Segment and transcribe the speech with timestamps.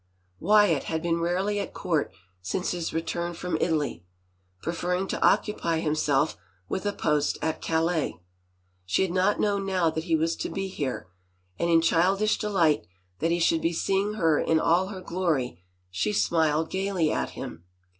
[0.39, 2.11] Wyatt had been rarely at court
[2.41, 4.03] since his return from Italy,
[4.63, 8.19] preferring to occupy himself with a post at Calais.
[8.83, 11.07] She had not known now that he was to be here,
[11.59, 12.87] and in childish delight
[13.19, 17.63] that he should be seeing her in all her glory she smiled gayly at him.